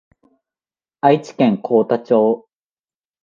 [1.01, 2.47] 愛知県幸田町